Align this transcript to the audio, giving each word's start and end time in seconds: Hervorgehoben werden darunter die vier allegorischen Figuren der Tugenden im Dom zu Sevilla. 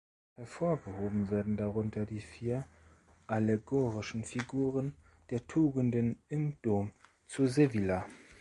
Hervorgehoben 0.35 1.29
werden 1.29 1.57
darunter 1.57 2.07
die 2.07 2.21
vier 2.21 2.65
allegorischen 3.27 4.23
Figuren 4.23 4.95
der 5.29 5.45
Tugenden 5.45 6.17
im 6.27 6.57
Dom 6.63 6.89
zu 7.27 7.45
Sevilla. 7.45 8.07